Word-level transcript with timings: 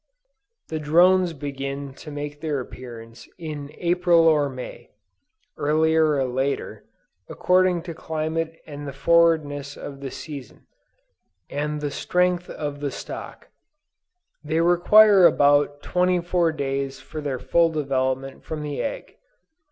The 0.69 0.79
drones 0.79 1.33
begin 1.33 1.93
to 1.93 2.09
make 2.09 2.41
their 2.41 2.59
appearance 2.59 3.29
in 3.37 3.69
April 3.77 4.21
or 4.27 4.49
May; 4.49 4.89
earlier 5.57 6.15
or 6.15 6.23
later, 6.23 6.85
according 7.29 7.83
to 7.83 7.93
climate 7.93 8.59
and 8.65 8.87
the 8.87 8.93
forwardness 8.93 9.77
of 9.77 9.99
the 9.99 10.09
season, 10.09 10.65
and 11.51 11.79
strength 11.93 12.49
of 12.49 12.79
the 12.79 12.89
stock. 12.89 13.49
They 14.43 14.59
require 14.59 15.27
about 15.27 15.83
twenty 15.83 16.19
four 16.19 16.51
days 16.51 16.99
for 16.99 17.21
their 17.21 17.37
full 17.37 17.69
development 17.69 18.43
from 18.43 18.63
the 18.63 18.81
egg. 18.81 19.17